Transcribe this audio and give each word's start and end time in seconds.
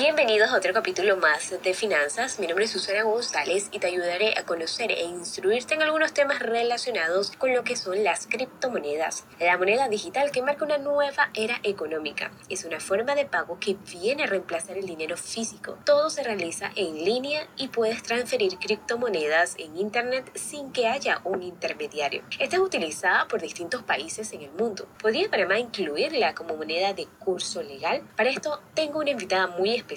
Bienvenidos 0.00 0.50
a 0.50 0.56
otro 0.56 0.72
capítulo 0.72 1.18
más 1.18 1.54
de 1.62 1.74
finanzas. 1.74 2.38
Mi 2.38 2.46
nombre 2.46 2.64
es 2.64 2.70
Susana 2.70 3.02
González 3.02 3.68
y 3.70 3.80
te 3.80 3.88
ayudaré 3.88 4.32
a 4.38 4.46
conocer 4.46 4.90
e 4.90 5.02
instruirte 5.02 5.74
en 5.74 5.82
algunos 5.82 6.14
temas 6.14 6.38
relacionados 6.38 7.32
con 7.32 7.52
lo 7.52 7.64
que 7.64 7.76
son 7.76 8.02
las 8.02 8.26
criptomonedas. 8.26 9.26
La 9.38 9.58
moneda 9.58 9.90
digital 9.90 10.30
que 10.30 10.40
marca 10.40 10.64
una 10.64 10.78
nueva 10.78 11.28
era 11.34 11.60
económica. 11.64 12.30
Es 12.48 12.64
una 12.64 12.80
forma 12.80 13.14
de 13.14 13.26
pago 13.26 13.58
que 13.60 13.76
viene 13.92 14.22
a 14.22 14.26
reemplazar 14.26 14.78
el 14.78 14.86
dinero 14.86 15.18
físico. 15.18 15.76
Todo 15.84 16.08
se 16.08 16.22
realiza 16.22 16.70
en 16.76 17.04
línea 17.04 17.46
y 17.58 17.68
puedes 17.68 18.02
transferir 18.02 18.56
criptomonedas 18.56 19.54
en 19.58 19.76
Internet 19.76 20.30
sin 20.34 20.72
que 20.72 20.88
haya 20.88 21.20
un 21.24 21.42
intermediario. 21.42 22.22
Esta 22.38 22.56
es 22.56 22.62
utilizada 22.62 23.28
por 23.28 23.42
distintos 23.42 23.82
países 23.82 24.32
en 24.32 24.40
el 24.40 24.52
mundo. 24.52 24.88
¿Podría 24.98 25.28
Panamá 25.28 25.58
incluirla 25.58 26.34
como 26.34 26.56
moneda 26.56 26.94
de 26.94 27.06
curso 27.18 27.62
legal? 27.62 28.00
Para 28.16 28.30
esto 28.30 28.62
tengo 28.72 29.00
una 29.00 29.10
invitada 29.10 29.46
muy 29.46 29.74
especial, 29.74 29.89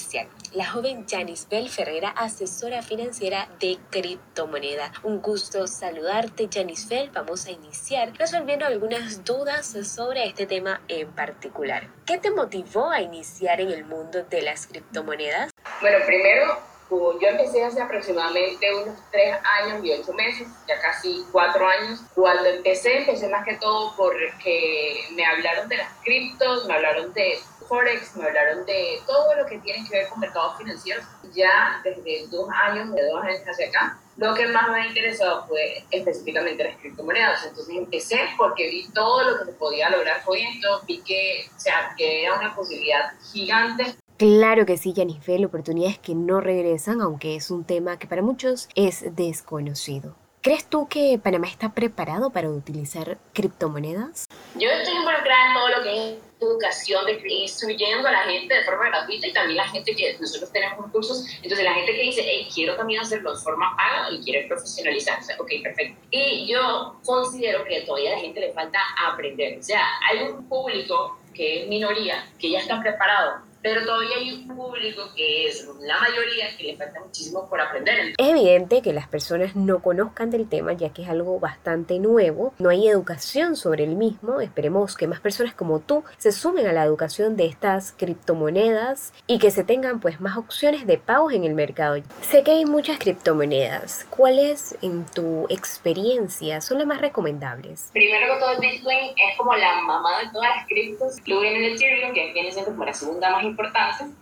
la 0.54 0.66
joven 0.66 1.06
Janice 1.08 1.46
Bell 1.50 1.70
Ferreira, 1.70 2.10
asesora 2.10 2.82
financiera 2.82 3.48
de 3.60 3.78
criptomoneda. 3.92 4.92
Un 5.04 5.22
gusto 5.22 5.68
saludarte, 5.68 6.50
Janice 6.52 6.88
Bell. 6.88 7.12
Vamos 7.14 7.46
a 7.46 7.52
iniciar 7.52 8.12
resolviendo 8.18 8.66
algunas 8.66 9.24
dudas 9.24 9.68
sobre 9.84 10.26
este 10.26 10.48
tema 10.48 10.82
en 10.88 11.12
particular. 11.12 11.90
¿Qué 12.08 12.18
te 12.18 12.32
motivó 12.32 12.90
a 12.90 13.02
iniciar 13.02 13.62
en 13.62 13.72
el 13.72 13.86
mundo 13.86 14.24
de 14.24 14.42
las 14.42 14.66
criptomonedas? 14.66 15.52
Bueno, 15.80 15.98
primero 16.08 16.58
yo 17.22 17.33
hace 17.62 17.82
aproximadamente 17.82 18.74
unos 18.74 18.98
tres 19.12 19.36
años 19.62 19.84
y 19.84 19.92
ocho 19.92 20.14
meses, 20.14 20.48
ya 20.68 20.80
casi 20.82 21.26
cuatro 21.32 21.68
años. 21.68 22.00
Cuando 22.16 22.46
empecé, 22.46 23.00
empecé 23.00 23.28
más 23.30 23.46
que 23.46 23.56
todo 23.58 23.94
porque 23.96 25.06
me 25.12 25.26
hablaron 25.26 25.68
de 25.70 25.78
las 25.78 25.92
criptos, 26.04 26.66
me 26.66 26.74
hablaron 26.74 27.14
de 27.14 27.40
Forex, 27.68 28.16
me 28.16 28.26
hablaron 28.26 28.66
de 28.66 29.02
todo 29.06 29.36
lo 29.36 29.46
que 29.46 29.60
tiene 29.60 29.88
que 29.88 29.98
ver 29.98 30.08
con 30.10 30.20
mercados 30.20 30.58
financieros. 30.58 31.06
Ya 31.34 31.82
desde 31.84 32.28
dos 32.28 32.48
años, 32.50 32.94
de 32.94 33.06
dos 33.10 33.24
años 33.24 33.42
hacia 33.48 33.68
acá, 33.68 34.00
lo 34.18 34.34
que 34.36 34.48
más 34.48 34.70
me 34.70 34.82
ha 34.82 34.88
interesado 34.88 35.48
fue 35.48 35.84
específicamente 35.90 36.64
las 36.64 36.78
criptomonedas. 36.78 37.46
Entonces 37.46 37.76
empecé 37.76 38.20
porque 38.38 38.70
vi 38.70 38.88
todo 38.90 39.24
lo 39.24 39.40
que 39.40 39.46
se 39.46 39.54
podía 39.54 39.90
lograr 39.90 40.24
con 40.24 40.38
esto, 40.38 40.82
vi 40.88 41.02
que, 41.02 41.50
o 41.56 41.60
sea, 41.60 41.94
que 41.98 42.24
era 42.24 42.36
una 42.36 42.56
posibilidad 42.56 43.14
gigante 43.32 43.96
Claro 44.24 44.66
que 44.66 44.78
sí, 44.78 44.94
Janifel, 44.96 45.44
oportunidades 45.44 46.00
que 46.00 46.16
no 46.16 46.40
regresan, 46.40 47.02
aunque 47.02 47.36
es 47.36 47.52
un 47.52 47.66
tema 47.66 48.00
que 48.00 48.08
para 48.08 48.22
muchos 48.22 48.70
es 48.74 49.04
desconocido. 49.18 50.16
¿Crees 50.40 50.66
tú 50.70 50.88
que 50.88 51.20
Panamá 51.22 51.48
está 51.48 51.74
preparado 51.74 52.30
para 52.30 52.50
utilizar 52.50 53.18
criptomonedas? 53.34 54.28
Yo 54.56 54.70
estoy 54.70 54.96
involucrada 54.96 55.48
en 55.48 55.54
todo 55.54 55.68
lo 55.68 55.84
que 55.84 56.14
es 56.14 56.20
educación, 56.40 57.06
de 57.06 57.22
instruyendo 57.34 58.08
a 58.08 58.14
la 58.14 58.20
gente 58.20 58.54
de 58.54 58.64
forma 58.64 58.88
gratuita 58.88 59.28
y 59.28 59.34
también 59.34 59.58
la 59.58 59.68
gente 59.68 59.94
que 59.94 60.18
nosotros 60.18 60.50
tenemos 60.54 60.90
cursos. 60.90 61.26
Entonces, 61.42 61.66
la 61.66 61.74
gente 61.74 61.94
que 61.94 62.02
dice, 62.04 62.24
hey, 62.26 62.48
quiero 62.56 62.78
también 62.78 63.02
hacerlo 63.02 63.36
de 63.36 63.42
forma 63.42 63.76
paga 63.76 64.10
y 64.10 64.24
quiere 64.24 64.48
profesionalizarse, 64.48 65.34
ok, 65.38 65.52
perfecto. 65.62 66.00
Y 66.12 66.48
yo 66.48 66.96
considero 67.06 67.66
que 67.66 67.82
todavía 67.82 68.14
a 68.14 68.16
la 68.16 68.22
gente 68.22 68.40
le 68.40 68.54
falta 68.54 68.80
aprender. 69.06 69.60
O 69.60 69.62
sea, 69.64 69.84
hay 70.10 70.24
un 70.30 70.48
público 70.48 71.20
que 71.34 71.64
es 71.64 71.68
minoría, 71.68 72.26
que 72.40 72.52
ya 72.52 72.60
está 72.60 72.80
preparado 72.80 73.52
pero 73.64 73.86
todavía 73.86 74.18
hay 74.18 74.34
un 74.34 74.56
público 74.56 75.04
que 75.16 75.48
es 75.48 75.66
la 75.80 76.00
mayoría 76.02 76.56
que 76.58 76.64
le 76.64 76.76
falta 76.76 77.00
muchísimo 77.00 77.50
por 77.50 77.62
aprender. 77.62 78.14
Es 78.18 78.28
evidente 78.28 78.82
que 78.82 78.92
las 78.92 79.08
personas 79.08 79.56
no 79.56 79.82
conozcan 79.82 80.30
del 80.30 80.50
tema 80.50 80.74
ya 80.74 80.90
que 80.90 81.04
es 81.04 81.10
algo 81.10 81.40
bastante 81.40 81.98
nuevo, 82.00 82.54
no 82.60 82.70
hay 82.70 82.88
educación 82.90 83.56
sobre 83.56 83.86
el 83.86 83.96
mismo, 83.96 84.42
esperemos 84.42 84.98
que 84.98 85.08
más 85.08 85.22
personas 85.22 85.56
como 85.56 85.80
tú 85.80 86.04
se 86.18 86.34
sumen 86.34 86.68
a 86.68 86.74
la 86.74 86.84
educación 86.84 87.38
de 87.38 87.46
estas 87.46 87.94
criptomonedas 87.94 89.14
y 89.28 89.40
que 89.40 89.50
se 89.50 89.64
tengan 89.64 90.02
pues 90.02 90.20
más 90.20 90.38
opciones 90.38 90.86
de 90.86 90.98
pagos 90.98 91.34
en 91.34 91.46
el 91.46 91.54
mercado. 91.54 91.96
Sé 92.22 92.44
que 92.44 92.52
hay 92.52 92.66
muchas 92.66 93.00
criptomonedas, 93.00 94.06
¿cuáles 94.10 94.78
en 94.82 95.06
tu 95.06 95.46
experiencia 95.50 96.60
son 96.60 96.80
las 96.80 96.88
más 96.88 97.00
recomendables? 97.00 97.92
Primero 97.94 98.34
que 98.34 98.40
todo 98.42 98.60
Bitcoin 98.60 99.10
es 99.16 99.38
como 99.38 99.56
la 99.56 99.82
mamá 99.82 100.20
de 100.20 100.32
todas 100.34 100.50
las 100.58 100.68
criptos, 100.68 101.16
luego 101.26 101.42
viene 101.44 101.68
el 101.68 101.76
Ethereum 101.76 102.14
que 102.14 102.34
viene 102.34 102.52
siendo 102.52 102.72
como 102.72 102.84
la 102.84 102.94
segunda 102.94 103.30
más 103.30 103.44
importante, 103.44 103.53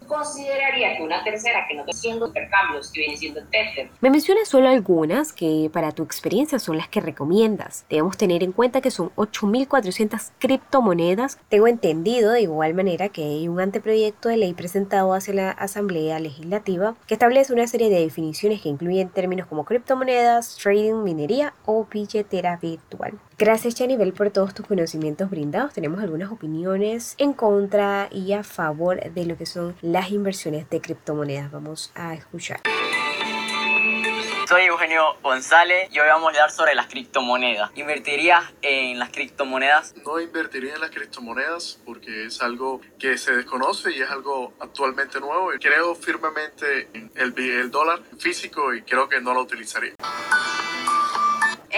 consideraría 0.07 0.97
que 0.97 1.03
una 1.03 1.23
tercera 1.23 1.65
que 1.67 1.75
no 1.75 1.81
está 1.81 1.91
haciendo 1.91 2.27
intercambios, 2.27 2.91
que 2.91 3.01
viene 3.01 3.17
siendo 3.17 3.41
Tether. 3.45 3.89
Me 4.01 4.09
mencionas 4.09 4.47
solo 4.47 4.69
algunas 4.69 5.33
que 5.33 5.69
para 5.71 5.91
tu 5.91 6.03
experiencia 6.03 6.59
son 6.59 6.77
las 6.77 6.87
que 6.87 7.01
recomiendas. 7.01 7.85
Debemos 7.89 8.17
tener 8.17 8.43
en 8.43 8.51
cuenta 8.51 8.81
que 8.81 8.91
son 8.91 9.11
8.400 9.15 10.31
criptomonedas. 10.39 11.39
Tengo 11.49 11.67
entendido 11.67 12.31
de 12.31 12.41
igual 12.41 12.73
manera 12.73 13.09
que 13.09 13.23
hay 13.23 13.47
un 13.47 13.59
anteproyecto 13.59 14.29
de 14.29 14.37
ley 14.37 14.53
presentado 14.53 15.13
hacia 15.13 15.33
la 15.33 15.51
Asamblea 15.51 16.19
Legislativa 16.19 16.95
que 17.07 17.13
establece 17.13 17.53
una 17.53 17.67
serie 17.67 17.89
de 17.89 18.01
definiciones 18.01 18.61
que 18.61 18.69
incluyen 18.69 19.09
términos 19.09 19.47
como 19.47 19.65
criptomonedas, 19.65 20.57
trading, 20.61 21.03
minería 21.03 21.53
o 21.65 21.85
billetera 21.85 22.57
virtual. 22.57 23.19
Gracias 23.37 23.73
Chanibel 23.73 24.13
por 24.13 24.29
todos 24.29 24.53
tus 24.53 24.67
conocimientos 24.67 25.29
brindados. 25.31 25.73
Tenemos 25.73 25.99
algunas 26.03 26.31
opiniones 26.31 27.15
en 27.17 27.33
contra 27.33 28.07
y 28.11 28.33
a 28.33 28.43
favor 28.43 28.99
de 29.21 29.27
lo 29.27 29.37
que 29.37 29.45
son 29.45 29.75
las 29.81 30.11
inversiones 30.11 30.69
de 30.69 30.81
criptomonedas. 30.81 31.51
Vamos 31.51 31.91
a 31.95 32.13
escuchar. 32.13 32.61
Soy 34.47 34.63
Eugenio 34.63 35.15
González 35.23 35.87
y 35.93 35.99
hoy 35.99 36.07
vamos 36.07 36.25
a 36.25 36.29
hablar 36.29 36.51
sobre 36.51 36.75
las 36.75 36.87
criptomonedas. 36.87 37.71
¿Invertirías 37.75 38.43
en 38.61 38.99
las 38.99 39.09
criptomonedas? 39.09 39.95
No 40.05 40.19
invertiría 40.19 40.73
en 40.75 40.81
las 40.81 40.89
criptomonedas 40.89 41.79
porque 41.85 42.25
es 42.25 42.41
algo 42.41 42.81
que 42.99 43.17
se 43.17 43.33
desconoce 43.33 43.91
y 43.91 44.01
es 44.01 44.09
algo 44.09 44.53
actualmente 44.59 45.21
nuevo. 45.21 45.51
Creo 45.61 45.95
firmemente 45.95 46.89
en 46.93 47.09
el, 47.15 47.33
el 47.37 47.71
dólar 47.71 48.01
físico 48.19 48.73
y 48.73 48.81
creo 48.81 49.07
que 49.07 49.21
no 49.21 49.33
lo 49.33 49.41
utilizaría 49.41 49.93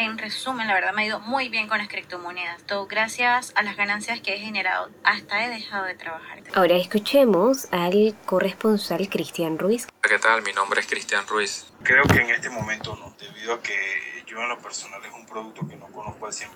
en 0.03 0.17
resumen, 0.17 0.67
la 0.67 0.73
verdad 0.73 0.93
me 0.93 1.03
ha 1.03 1.05
ido 1.05 1.19
muy 1.19 1.49
bien 1.49 1.67
con 1.67 1.77
las 1.77 1.87
criptomonedas. 1.87 2.63
Todo 2.63 2.87
gracias 2.87 3.53
a 3.55 3.63
las 3.63 3.75
ganancias 3.75 4.19
que 4.21 4.35
he 4.35 4.39
generado. 4.39 4.89
Hasta 5.03 5.45
he 5.45 5.49
dejado 5.49 5.85
de 5.85 5.95
trabajar. 5.95 6.43
Ahora 6.53 6.75
escuchemos 6.75 7.67
al 7.71 8.15
corresponsal 8.25 9.09
Cristian 9.09 9.57
Ruiz. 9.57 9.87
¿Qué 10.01 10.19
tal? 10.19 10.43
Mi 10.43 10.53
nombre 10.53 10.81
es 10.81 10.87
Cristian 10.87 11.25
Ruiz. 11.27 11.67
Creo 11.83 12.03
que 12.03 12.19
en 12.19 12.29
este 12.29 12.49
momento 12.49 12.95
no, 12.95 13.15
debido 13.19 13.53
a 13.53 13.61
que 13.61 14.23
yo 14.27 14.41
en 14.41 14.49
lo 14.49 14.59
personal 14.59 15.03
es 15.05 15.13
un 15.13 15.25
producto 15.25 15.67
que 15.67 15.75
no 15.75 15.87
conozco 15.87 16.25
al 16.25 16.33
100% 16.33 16.47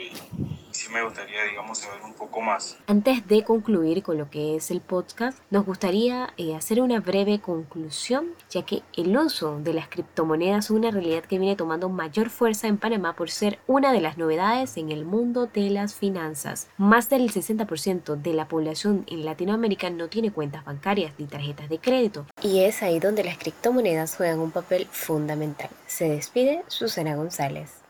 y 0.00 0.12
sí 0.86 0.92
me 0.92 1.02
gustaría, 1.02 1.44
digamos, 1.44 1.78
saber 1.78 2.02
un 2.02 2.14
poco 2.14 2.40
más. 2.40 2.78
Antes 2.86 3.26
de 3.26 3.42
concluir 3.44 4.02
con 4.02 4.18
lo 4.18 4.30
que 4.30 4.56
es 4.56 4.70
el 4.70 4.80
podcast, 4.80 5.38
nos 5.50 5.66
gustaría 5.66 6.32
eh, 6.36 6.54
hacer 6.54 6.80
una 6.80 7.00
breve 7.00 7.40
conclusión, 7.40 8.28
ya 8.50 8.62
que 8.62 8.82
el 8.96 9.16
uso 9.16 9.58
de 9.58 9.74
las 9.74 9.88
criptomonedas 9.88 10.66
es 10.66 10.70
una 10.70 10.90
realidad 10.90 11.24
que 11.24 11.38
viene 11.38 11.56
tomando 11.56 11.88
mayor 11.88 12.30
fuerza 12.30 12.68
en 12.68 12.78
Panamá 12.78 13.14
por 13.14 13.30
ser 13.30 13.58
una 13.66 13.92
de 13.92 14.00
las 14.00 14.18
novedades 14.18 14.76
en 14.76 14.90
el 14.90 15.04
mundo 15.04 15.46
de 15.46 15.70
las 15.70 15.94
finanzas. 15.94 16.68
Más 16.76 17.08
del 17.08 17.30
60% 17.32 18.16
de 18.16 18.32
la 18.32 18.48
población 18.48 19.04
en 19.08 19.24
Latinoamérica 19.24 19.90
no 19.90 20.08
tiene 20.08 20.30
cuentas 20.30 20.64
bancarias 20.64 21.12
ni 21.18 21.26
tarjetas 21.26 21.68
de 21.68 21.78
crédito. 21.78 22.26
Y 22.42 22.60
es 22.60 22.82
ahí 22.82 23.00
donde 23.00 23.24
las 23.24 23.38
criptomonedas 23.38 24.16
juegan 24.16 24.38
un 24.38 24.50
papel 24.50 24.86
fundamental. 24.90 25.70
Se 25.86 26.08
despide 26.08 26.62
Susana 26.68 27.16
González. 27.16 27.85